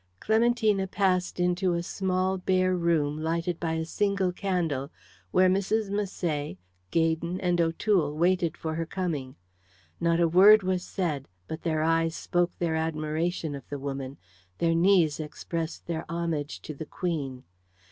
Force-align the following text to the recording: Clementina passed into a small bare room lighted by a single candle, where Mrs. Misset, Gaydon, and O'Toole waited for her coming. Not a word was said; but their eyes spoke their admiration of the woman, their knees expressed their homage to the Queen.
Clementina 0.19 0.87
passed 0.87 1.39
into 1.39 1.75
a 1.75 1.83
small 1.83 2.39
bare 2.39 2.75
room 2.75 3.19
lighted 3.21 3.59
by 3.59 3.73
a 3.73 3.85
single 3.85 4.31
candle, 4.31 4.89
where 5.29 5.47
Mrs. 5.47 5.91
Misset, 5.91 6.57
Gaydon, 6.89 7.39
and 7.39 7.61
O'Toole 7.61 8.17
waited 8.17 8.57
for 8.57 8.73
her 8.73 8.85
coming. 8.87 9.35
Not 9.99 10.19
a 10.19 10.27
word 10.27 10.63
was 10.63 10.81
said; 10.83 11.27
but 11.47 11.61
their 11.61 11.83
eyes 11.83 12.15
spoke 12.15 12.49
their 12.57 12.75
admiration 12.75 13.53
of 13.53 13.69
the 13.69 13.77
woman, 13.77 14.17
their 14.57 14.73
knees 14.73 15.19
expressed 15.19 15.85
their 15.85 16.05
homage 16.09 16.63
to 16.63 16.73
the 16.73 16.87
Queen. 16.87 17.43